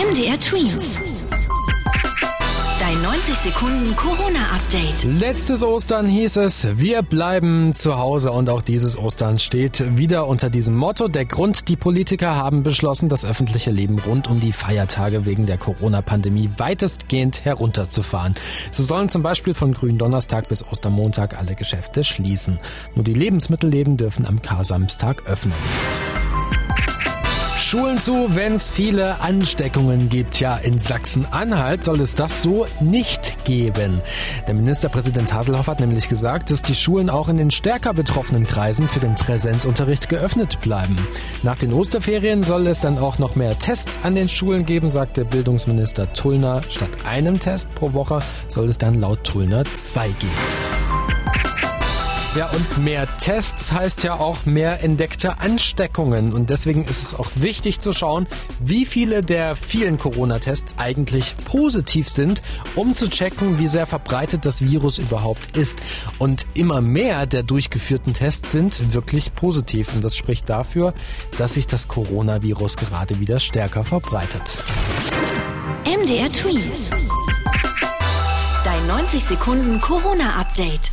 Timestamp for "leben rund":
13.70-14.26